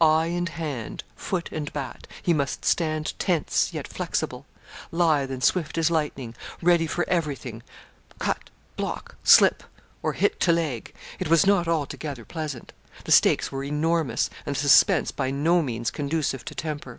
[0.00, 4.44] Eye and hand, foot and bat, he must stand tense, yet flexible,
[4.90, 7.62] lithe and swift as lightning, ready for everything
[8.18, 9.62] cut, block, slip,
[10.02, 10.92] or hit to leg.
[11.20, 12.72] It was not altogether pleasant.
[13.04, 14.28] The stakes were enormous!
[14.44, 16.98] and the suspense by no means conducive to temper.